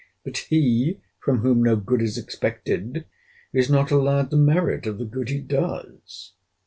—But 0.25 0.37
he, 0.49 0.99
from 1.19 1.41
whom 1.41 1.61
no 1.61 1.75
good 1.75 2.01
is 2.01 2.17
expected, 2.17 3.05
is 3.53 3.69
not 3.69 3.91
allowed 3.91 4.31
the 4.31 4.35
merit 4.35 4.87
of 4.87 4.97
the 4.97 5.05
good 5.05 5.29
he 5.29 5.37
does. 5.39 6.33